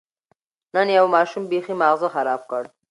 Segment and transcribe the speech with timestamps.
[0.73, 2.63] نن یو ماشوم بېخي ماغزه خراب کړ.